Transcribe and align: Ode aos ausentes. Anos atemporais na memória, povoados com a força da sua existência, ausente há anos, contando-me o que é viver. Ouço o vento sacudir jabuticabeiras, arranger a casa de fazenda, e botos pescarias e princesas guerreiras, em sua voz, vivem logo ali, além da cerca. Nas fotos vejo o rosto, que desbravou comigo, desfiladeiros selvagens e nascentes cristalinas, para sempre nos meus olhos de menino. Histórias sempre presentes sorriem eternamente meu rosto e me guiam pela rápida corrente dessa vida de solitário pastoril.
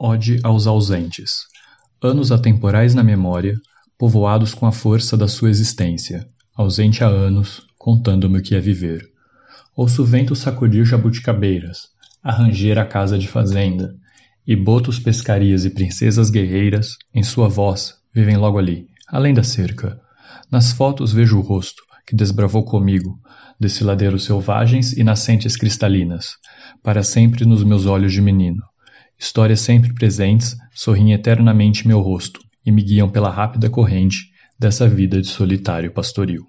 Ode 0.00 0.38
aos 0.44 0.68
ausentes. 0.68 1.40
Anos 2.00 2.30
atemporais 2.30 2.94
na 2.94 3.02
memória, 3.02 3.60
povoados 3.98 4.54
com 4.54 4.64
a 4.64 4.70
força 4.70 5.16
da 5.16 5.26
sua 5.26 5.50
existência, 5.50 6.28
ausente 6.54 7.02
há 7.02 7.08
anos, 7.08 7.66
contando-me 7.76 8.38
o 8.38 8.42
que 8.42 8.54
é 8.54 8.60
viver. 8.60 9.10
Ouço 9.74 10.02
o 10.02 10.04
vento 10.04 10.36
sacudir 10.36 10.84
jabuticabeiras, 10.84 11.88
arranger 12.22 12.78
a 12.78 12.84
casa 12.84 13.18
de 13.18 13.26
fazenda, 13.26 13.92
e 14.46 14.54
botos 14.54 15.00
pescarias 15.00 15.64
e 15.64 15.70
princesas 15.70 16.30
guerreiras, 16.30 16.96
em 17.12 17.24
sua 17.24 17.48
voz, 17.48 17.96
vivem 18.14 18.36
logo 18.36 18.56
ali, 18.56 18.86
além 19.08 19.34
da 19.34 19.42
cerca. 19.42 20.00
Nas 20.48 20.70
fotos 20.70 21.12
vejo 21.12 21.38
o 21.38 21.42
rosto, 21.42 21.82
que 22.06 22.14
desbravou 22.14 22.64
comigo, 22.64 23.18
desfiladeiros 23.58 24.26
selvagens 24.26 24.92
e 24.92 25.02
nascentes 25.02 25.56
cristalinas, 25.56 26.36
para 26.84 27.02
sempre 27.02 27.44
nos 27.44 27.64
meus 27.64 27.84
olhos 27.84 28.12
de 28.12 28.22
menino. 28.22 28.62
Histórias 29.18 29.60
sempre 29.60 29.92
presentes 29.92 30.56
sorriem 30.72 31.12
eternamente 31.12 31.86
meu 31.88 32.00
rosto 32.00 32.40
e 32.64 32.70
me 32.70 32.82
guiam 32.82 33.10
pela 33.10 33.30
rápida 33.30 33.68
corrente 33.68 34.30
dessa 34.58 34.88
vida 34.88 35.20
de 35.20 35.26
solitário 35.26 35.92
pastoril. 35.92 36.46